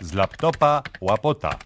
z 0.00 0.14
laptopa 0.14 0.82
łapota. 1.00 1.58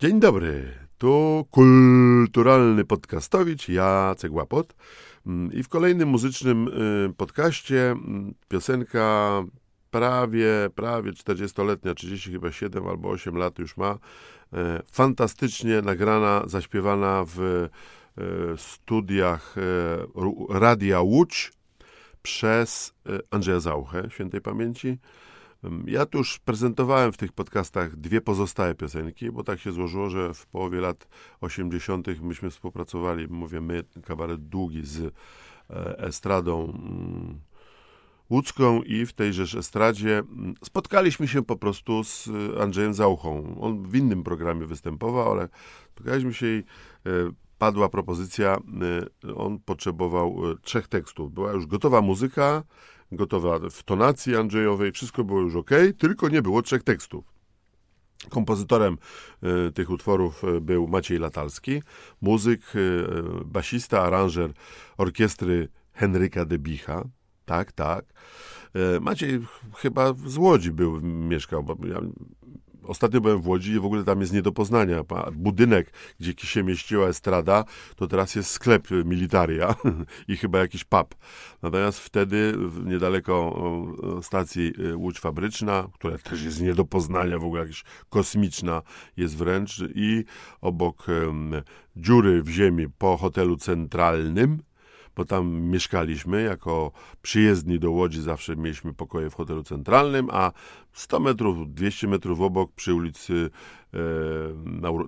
Dzień 0.00 0.20
dobry, 0.20 0.74
tu 0.98 1.46
kulturalny 1.50 2.84
podcastowicz 2.84 3.68
Jacek 3.68 4.32
Łapot 4.32 4.74
Mm, 5.28 5.52
i 5.52 5.62
w 5.62 5.68
kolejnym 5.68 6.08
muzycznym 6.08 6.68
y, 7.10 7.14
podcaście 7.16 7.90
mm, 7.90 8.34
piosenka 8.48 9.42
prawie, 9.90 10.70
prawie 10.74 11.12
40-letnia, 11.12 11.94
30 11.94 12.32
chyba 12.32 12.52
7 12.52 12.86
albo 12.86 13.08
8 13.08 13.36
lat 13.36 13.58
już 13.58 13.76
ma, 13.76 13.98
e, 14.52 14.82
fantastycznie 14.92 15.82
nagrana, 15.82 16.42
zaśpiewana 16.46 17.24
w 17.26 17.40
e, 17.40 17.68
studiach 18.56 19.56
e, 19.58 20.58
Radia 20.58 21.00
Łódź 21.00 21.52
przez 22.22 22.94
Andrzeja 23.30 23.60
Zauchę, 23.60 24.08
świętej 24.10 24.40
pamięci. 24.40 24.98
Ja 25.86 26.06
tu 26.06 26.18
już 26.18 26.38
prezentowałem 26.38 27.12
w 27.12 27.16
tych 27.16 27.32
podcastach 27.32 27.96
dwie 27.96 28.20
pozostałe 28.20 28.74
piosenki, 28.74 29.30
bo 29.30 29.44
tak 29.44 29.60
się 29.60 29.72
złożyło, 29.72 30.10
że 30.10 30.34
w 30.34 30.46
połowie 30.46 30.80
lat 30.80 31.08
80. 31.40 32.06
myśmy 32.22 32.50
współpracowali, 32.50 33.28
mówię 33.28 33.60
my, 33.60 33.84
kabaret 34.04 34.48
długi 34.48 34.86
z 34.86 35.00
e, 35.70 35.98
estradą 35.98 36.64
mm, 36.64 37.40
łódzką 38.30 38.82
i 38.82 39.06
w 39.06 39.12
tejże 39.12 39.58
estradzie 39.58 40.18
mm, 40.18 40.54
spotkaliśmy 40.64 41.28
się 41.28 41.44
po 41.44 41.56
prostu 41.56 42.04
z 42.04 42.28
Andrzejem 42.60 42.94
Zauchą. 42.94 43.60
On 43.60 43.82
w 43.82 43.94
innym 43.94 44.24
programie 44.24 44.66
występował, 44.66 45.32
ale 45.32 45.48
spotkaliśmy 45.92 46.34
się 46.34 46.46
i 46.46 46.58
e, 46.58 47.30
padła 47.58 47.88
propozycja, 47.88 48.58
e, 49.24 49.34
on 49.34 49.58
potrzebował 49.58 50.42
trzech 50.62 50.88
tekstów. 50.88 51.32
Była 51.32 51.52
już 51.52 51.66
gotowa 51.66 52.00
muzyka, 52.00 52.62
gotowa 53.12 53.58
w 53.70 53.82
tonacji 53.82 54.36
Andrzejowej, 54.36 54.92
wszystko 54.92 55.24
było 55.24 55.40
już 55.40 55.56
ok, 55.56 55.70
tylko 55.98 56.28
nie 56.28 56.42
było 56.42 56.62
trzech 56.62 56.82
tekstów. 56.82 57.38
Kompozytorem 58.30 58.98
y, 59.68 59.72
tych 59.72 59.90
utworów 59.90 60.44
y, 60.44 60.60
był 60.60 60.88
Maciej 60.88 61.18
Latalski, 61.18 61.82
muzyk, 62.20 62.76
y, 62.76 63.04
basista, 63.44 64.02
aranżer 64.02 64.52
orkiestry 64.96 65.68
Henryka 65.92 66.44
Debicha. 66.44 67.04
Tak, 67.44 67.72
tak. 67.72 68.04
Maciej 69.00 69.40
chyba 69.76 70.12
z 70.26 70.36
Łodzi 70.36 70.70
był, 70.70 71.00
mieszkał, 71.00 71.62
bo 71.62 71.86
ja 71.86 72.00
Ostatnio 72.88 73.20
byłem 73.20 73.42
w 73.42 73.48
Łodzi 73.48 73.72
i 73.72 73.80
w 73.80 73.84
ogóle 73.84 74.04
tam 74.04 74.20
jest 74.20 74.32
nie 74.32 74.42
do 74.42 74.52
poznania. 74.52 75.04
Budynek, 75.32 75.92
gdzie 76.20 76.32
się 76.36 76.62
mieściła 76.62 77.08
estrada, 77.08 77.64
to 77.96 78.06
teraz 78.06 78.34
jest 78.34 78.50
sklep 78.50 78.88
militaria 79.04 79.74
i 80.28 80.36
chyba 80.36 80.58
jakiś 80.58 80.84
pub. 80.84 81.14
Natomiast 81.62 81.98
wtedy 81.98 82.54
niedaleko 82.84 83.56
stacji 84.22 84.72
y, 84.78 84.96
Łódź 84.96 85.20
Fabryczna, 85.20 85.88
która 85.94 86.18
też 86.18 86.42
jest 86.42 86.60
nie 86.60 86.74
do 86.74 86.84
poznania, 86.84 87.38
w 87.38 87.44
ogóle 87.44 87.60
jakaś 87.60 87.84
kosmiczna 88.08 88.82
jest 89.16 89.36
wręcz 89.36 89.82
i 89.94 90.24
obok 90.60 91.06
dziury 91.96 92.42
w 92.42 92.48
ziemi 92.48 92.86
po 92.98 93.16
hotelu 93.16 93.56
centralnym, 93.56 94.62
bo 95.18 95.24
tam 95.24 95.60
mieszkaliśmy 95.60 96.42
jako 96.42 96.92
przyjezdni 97.22 97.78
do 97.78 97.90
Łodzi, 97.90 98.22
zawsze 98.22 98.56
mieliśmy 98.56 98.94
pokoje 98.94 99.30
w 99.30 99.34
hotelu 99.34 99.62
centralnym, 99.62 100.28
a 100.32 100.52
100 100.92 101.20
metrów, 101.20 101.74
200 101.74 102.08
metrów 102.08 102.40
obok 102.40 102.72
przy 102.72 102.94
ulicy 102.94 103.50
e, 103.94 103.98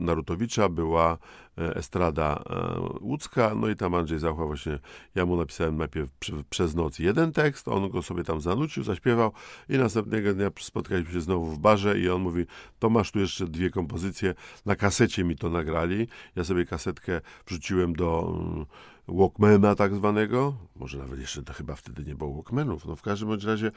Narutowicza 0.01 0.69
była 0.69 1.19
e, 1.59 1.77
estrada 1.77 2.43
e, 2.51 2.81
łódzka, 3.01 3.55
no 3.55 3.69
i 3.69 3.77
tam 3.77 3.95
Andrzej 3.95 4.19
Zachła 4.19 4.47
właśnie, 4.47 4.79
ja 5.15 5.27
mu 5.27 5.37
napisałem 5.37 5.77
najpierw 5.77 6.11
przez 6.51 6.75
noc 6.75 6.99
jeden 6.99 7.33
tekst, 7.33 7.69
on 7.69 7.91
go 7.91 8.03
sobie 8.03 8.25
tam 8.25 8.41
zanucił, 8.41 8.83
zaśpiewał 8.83 9.33
i 9.69 9.79
następnego 9.79 10.35
dnia 10.35 10.51
spotkaliśmy 10.61 11.13
się 11.13 11.21
znowu 11.21 11.47
w 11.47 11.59
barze 11.59 12.01
i 12.01 12.09
on 12.09 12.23
mówi, 12.23 12.47
to 12.79 12.91
masz 12.91 13.11
tu 13.13 13.19
jeszcze 13.19 13.47
dwie 13.47 13.71
kompozycje, 13.71 14.35
na 14.67 14.77
kasecie 14.77 15.25
mi 15.25 15.37
to 15.37 15.51
nagrali, 15.51 16.09
ja 16.37 16.45
sobie 16.45 16.65
kasetkę 16.65 17.21
wrzuciłem 17.47 17.93
do 17.93 18.39
Walkmana 19.11 19.75
tak 19.75 19.95
zwanego, 19.95 20.55
może 20.77 20.99
nawet 20.99 21.21
jeszcze 21.21 21.43
to 21.43 21.53
chyba 21.53 21.75
wtedy 21.75 22.05
nie 22.05 22.15
było 22.15 22.35
Walkmanów, 22.35 22.87
no 22.87 22.97
w 22.97 23.03
każdym 23.03 23.29
bądź 23.29 23.45
razie 23.45 23.71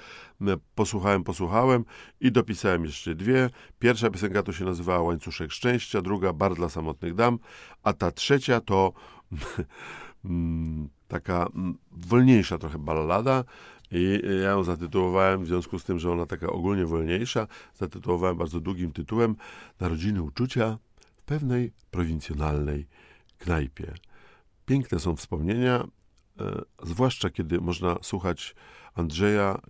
posłuchałem, 0.76 1.24
posłuchałem 1.24 1.86
i 2.22 2.32
dopisałem 2.32 2.86
jeszcze 2.86 3.16
dwie. 3.16 3.50
Pierwsza 3.80 4.10
piosenka 4.10 4.44
to 4.44 4.54
się 4.54 4.66
nazywała 4.66 5.02
Łańcuszek 5.02 5.52
Szczęścia, 5.52 6.02
druga 6.02 6.34
Bar 6.34 6.56
dla 6.56 6.70
samotnych 6.70 7.16
dam, 7.16 7.40
a 7.84 7.94
ta 7.94 8.12
trzecia 8.12 8.62
to 8.62 8.94
taka 11.08 11.48
wolniejsza 11.92 12.58
trochę 12.58 12.80
ballada, 12.80 13.44
i 13.92 14.22
ja 14.44 14.50
ją 14.50 14.64
zatytułowałem, 14.64 15.44
w 15.44 15.48
związku 15.48 15.80
z 15.80 15.84
tym, 15.84 16.00
że 16.00 16.12
ona 16.12 16.26
taka 16.26 16.48
ogólnie 16.48 16.86
wolniejsza, 16.86 17.48
zatytułowałem 17.76 18.38
bardzo 18.38 18.60
długim 18.60 18.92
tytułem 18.92 19.36
Narodziny 19.80 20.22
uczucia 20.22 20.78
w 21.16 21.24
pewnej 21.24 21.72
prowincjonalnej 21.92 22.88
knajpie. 23.38 23.94
Piękne 24.66 25.00
są 25.00 25.16
wspomnienia, 25.16 25.88
e, 26.40 26.62
zwłaszcza 26.84 27.30
kiedy 27.30 27.62
można 27.62 27.98
słuchać 28.02 28.56
Andrzeja. 28.94 29.62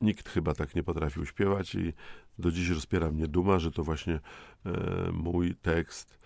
Nikt 0.00 0.28
chyba 0.28 0.54
tak 0.54 0.74
nie 0.74 0.82
potrafił 0.82 1.26
śpiewać 1.26 1.74
i 1.74 1.92
do 2.38 2.50
dziś 2.50 2.68
rozpiera 2.68 3.10
mnie 3.10 3.28
duma, 3.28 3.58
że 3.58 3.70
to 3.70 3.84
właśnie 3.84 4.20
e, 4.66 5.10
mój 5.12 5.54
tekst 5.54 6.18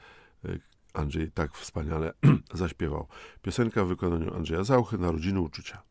e, 0.45 0.49
Andrzej 0.95 1.31
tak 1.33 1.55
wspaniale 1.55 2.13
zaśpiewał. 2.55 3.07
Piosenka 3.43 3.85
w 3.85 3.89
wykonaniu 3.89 4.35
Andrzeja 4.35 4.65
Zauchy, 4.65 4.99
Narodziny 4.99 5.41
Uczucia. 5.41 5.83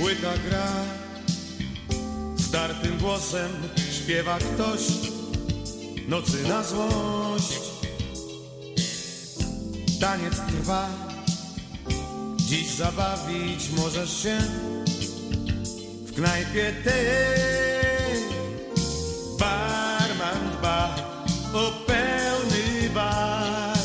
Płyta 0.00 0.32
gra, 0.48 0.66
startym 2.38 2.98
głosem 2.98 3.50
śpiewa 3.92 4.38
ktoś 4.38 4.80
nocy 6.08 6.48
na 6.48 6.62
złość. 6.62 7.60
Taniec 10.00 10.34
trwa, 10.34 10.88
dziś 12.36 12.68
zabawić 12.68 13.70
możesz 13.76 14.22
się 14.22 14.38
w 16.06 16.14
knajpie 16.14 16.74
tej. 16.84 18.20
Barman 19.38 20.50
dba 20.58 20.96
o 21.52 21.72
pełny 21.86 22.90
bar, 22.94 23.78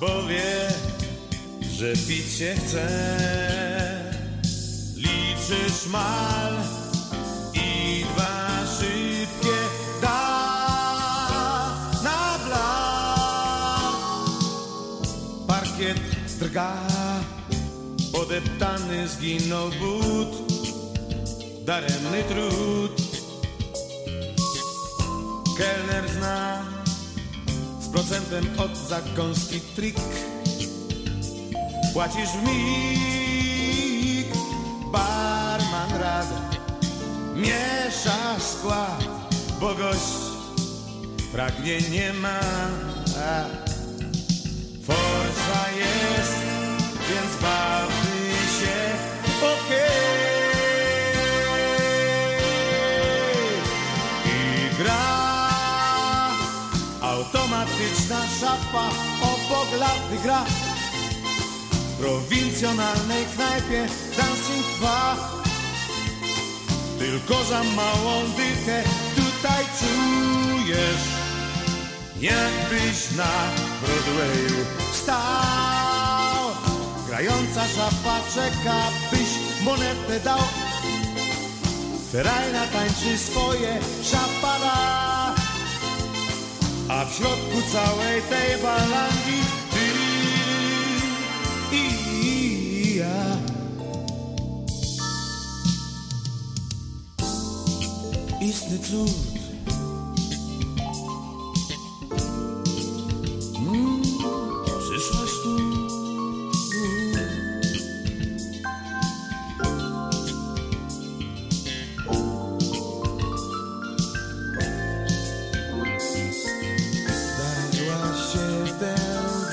bo 0.00 0.22
wie, 0.22 0.68
że 1.72 1.92
pić 1.92 2.38
się 2.38 2.54
chce 2.54 3.69
trzy 5.50 5.70
szmal 5.70 6.52
i 7.54 8.04
dwa 8.14 8.34
szybkie 8.78 9.58
da 10.02 10.22
na 12.02 12.38
blat. 12.44 13.94
Parkiet 15.46 16.00
drga, 16.38 16.72
podeptany 18.12 19.08
zginął 19.08 19.68
but, 19.70 20.32
daremny 21.64 22.22
trud. 22.28 23.00
Kelner 25.58 26.10
zna 26.10 26.64
z 27.80 27.88
procentem 27.88 28.44
od 28.58 28.76
zakąski 28.76 29.60
trik. 29.76 29.96
Płacisz 31.92 32.30
w 32.30 32.42
mig, 32.42 34.28
barman 34.92 35.19
rada 36.00 36.40
miesza 37.34 38.40
skład, 38.40 39.04
bo 39.60 39.74
gość 39.74 40.12
pragnienie 41.32 42.12
ma. 42.12 42.40
Forsa 44.86 45.62
jest, 45.76 46.38
więc 47.08 47.42
bawmy 47.42 48.30
się, 48.58 48.78
okej. 49.38 50.20
I 54.26 54.76
gra 54.78 55.50
automatyczna 57.00 58.20
szafa 58.40 58.88
obok 59.22 59.78
laty 59.80 60.22
gra 60.22 60.44
prowincjonalnej 62.00 63.24
knajpie 63.34 63.86
dancing 64.16 64.66
trwa 64.76 65.39
Tylko 67.00 67.44
za 67.44 67.64
małą 67.64 68.22
dychę 68.36 68.82
tutaj 69.16 69.64
czujesz 69.78 71.04
Jakbyś 72.20 73.10
na 73.16 73.32
Broadwayu 73.80 74.64
stał 74.92 76.50
Grająca 77.08 77.68
szafa 77.68 78.20
czeka, 78.34 78.76
byś 79.12 79.28
monetę 79.64 80.20
dał. 80.24 80.38
Ferajna 82.12 82.66
tańczy 82.66 83.18
swoje 83.18 83.78
szapala 84.02 85.34
A 86.88 87.04
w 87.04 87.14
środku 87.14 87.62
całej 87.72 88.22
tej 88.22 88.62
balandii 88.62 89.49
Istny 98.40 98.78
cud. 98.78 99.10
Mm, 103.58 104.02
Przyszłaś 104.78 105.30
tu. 105.42 105.60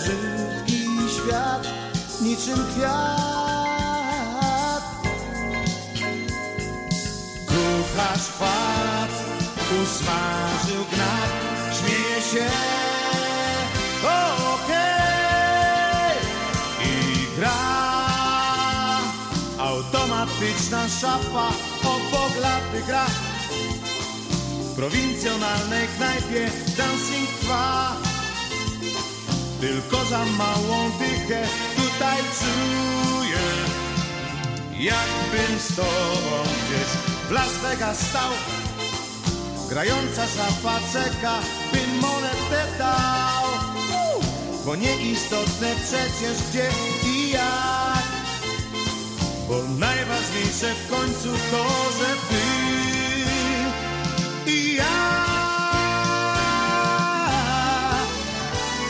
Się 0.06 1.10
świat 1.10 1.68
Niczym 2.22 2.66
kwiat 2.74 3.26
Usmażył 9.68 10.86
gnat 10.92 11.48
Śmieje 11.78 12.22
się. 12.22 12.50
Okej. 14.54 16.18
I 16.86 17.36
gra. 17.36 17.52
Automatyczna 19.60 20.90
szafa 21.02 21.48
Obok 21.84 22.36
laty 22.42 22.84
gra. 22.88 23.06
W 24.72 24.75
prowincjonalnej 24.75 25.88
knajpie 25.98 26.52
dancing 26.78 27.30
trwa. 27.42 27.96
Tylko 29.62 30.06
za 30.06 30.25
małą 30.25 30.92
dychę 31.00 31.48
tutaj 31.75 32.18
czuję 32.40 33.48
Jakbym 34.80 35.60
z 35.60 35.75
tobą 35.75 36.44
gdzieś 36.44 36.88
w 37.28 37.31
Las 37.31 37.54
Vegas 37.58 38.00
stał 38.00 38.31
Grająca 39.69 40.28
szafa 40.28 40.80
czeka, 40.94 41.34
bym 41.72 42.00
monetę 42.02 42.78
dał 42.78 43.48
Bo 44.66 44.75
nieistotne 44.75 45.68
przecież 45.75 46.38
gdzie 46.50 46.69
i 47.10 47.30
jak 47.31 48.08
Bo 49.48 49.64
najważniejsze 49.80 50.74
w 50.75 50.90
końcu 50.90 51.30
to, 51.52 51.66
że 52.00 52.16
ty 52.30 52.68
i 54.52 54.75
ja. 54.75 55.28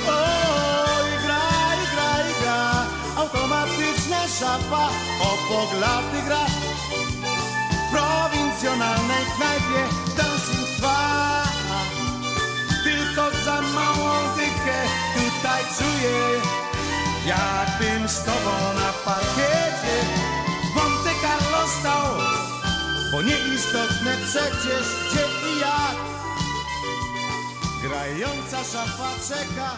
Oj, 0.07 1.09
gra 1.23 1.47
i 1.83 1.85
gra 1.93 2.29
i 2.29 2.41
gra, 2.41 2.85
automatyczna 3.15 4.27
szafa, 4.39 4.89
obok 5.21 5.79
laty 5.81 6.21
gra. 6.25 6.45
W 7.87 7.91
prowincjonalnej 7.91 9.25
knajpie 9.37 9.81
trwa. 10.77 11.43
Tylko 12.83 13.31
za 13.45 13.61
małą 13.61 14.35
dychę 14.35 14.85
tutaj 15.15 15.63
czuję, 15.77 16.41
jakbym 17.25 18.09
z 18.09 18.23
tobą 18.23 18.73
na 18.75 18.93
parkiecie 19.05 19.97
Monte 20.75 21.11
Carlo 21.21 21.67
stał. 21.79 22.07
Bo 23.11 23.21
nieistotne 23.21 24.17
przecież 24.27 24.83
gdzie 25.11 25.25
i 25.49 25.59
jak 25.59 25.97
Grająca 27.83 28.57
szafa 28.57 29.09
czeka 29.27 29.75